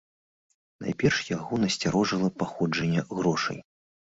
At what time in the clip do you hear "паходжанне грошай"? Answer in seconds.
2.39-3.63